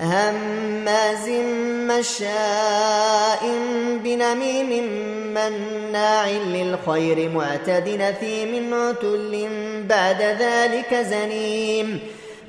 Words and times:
هماز 0.00 1.28
مشاء 1.90 3.42
بنميم 4.04 4.84
مناع 5.34 6.28
للخير 6.28 7.28
معتد 7.28 7.88
من 8.52 8.74
عتل 8.74 9.48
بعد 9.88 10.22
ذلك 10.22 10.94
زنيم. 10.94 12.00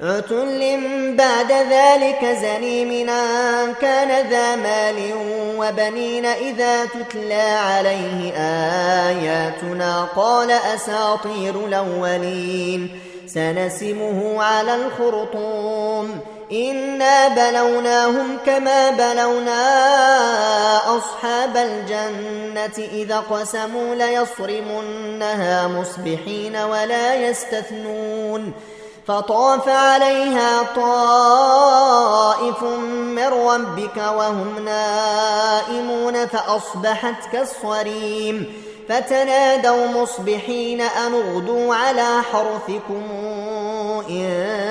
عتل 0.01 0.79
بعد 1.17 1.51
ذلك 1.51 2.37
زنيم 2.41 3.09
أن 3.09 3.73
كان 3.81 4.29
ذا 4.29 4.55
مال 4.55 4.95
وبنين 5.57 6.25
إذا 6.25 6.85
تتلى 6.85 7.41
عليه 7.41 8.33
آياتنا 9.09 10.03
قال 10.15 10.51
أساطير 10.51 11.65
الأولين. 11.67 12.99
سنسمه 13.27 14.43
على 14.43 14.75
الخرطوم. 14.75 16.19
إنا 16.51 17.27
بلوناهم 17.27 18.37
كما 18.45 18.89
بلونا 18.89 19.67
أصحاب 20.97 21.57
الجنة 21.57 22.87
إذا 22.91 23.19
قسموا 23.19 23.95
ليصرمنها 23.95 25.67
مصبحين 25.67 26.55
ولا 26.55 27.15
يستثنون 27.15 28.53
فطاف 29.07 29.69
عليها 29.69 30.63
طائف 30.75 32.63
من 32.63 33.27
ربك 33.27 33.97
وهم 33.97 34.65
نائمون 34.65 36.27
فأصبحت 36.27 37.31
كالصريم 37.31 38.53
فتنادوا 38.89 39.87
مصبحين 39.87 40.81
أن 40.81 41.13
اغدوا 41.13 41.75
على 41.75 42.21
حرثكم 42.31 43.03
إن 44.09 44.70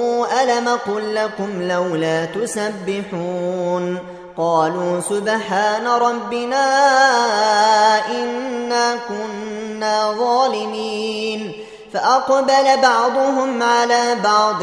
ألم 0.43 0.69
قل 0.69 1.15
لكم 1.15 1.61
لولا 1.61 2.25
تسبحون 2.25 3.97
قالوا 4.37 5.01
سبحان 5.01 5.87
ربنا 5.87 6.65
إنا 8.09 8.95
كنا 9.09 10.11
ظالمين 10.11 11.51
فأقبل 11.93 12.81
بعضهم 12.81 13.63
على 13.63 14.15
بعض 14.23 14.61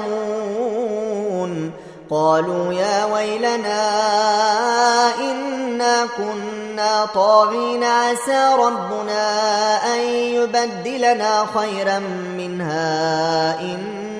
يتلاومون 0.00 0.60
قالوا 2.10 2.72
يا 2.72 3.04
ويلنا 3.04 3.90
إنا 5.18 6.06
كنا 6.16 7.06
طاغين 7.14 7.84
عسى 7.84 8.54
ربنا 8.58 9.24
أن 9.94 10.00
يبدلنا 10.10 11.46
خيرا 11.54 11.98
منها 12.36 13.60